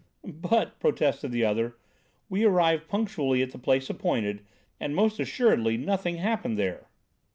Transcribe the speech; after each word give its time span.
"But," 0.25 0.79
protested 0.79 1.31
the 1.31 1.45
other, 1.45 1.75
"we 2.27 2.43
arrived 2.43 2.87
punctually 2.87 3.43
at 3.43 3.51
the 3.51 3.59
place 3.59 3.87
appointed, 3.87 4.43
and 4.79 4.95
most 4.95 5.19
assuredly 5.19 5.77
nothing 5.77 6.15
happened 6.15 6.57
there." 6.57 6.87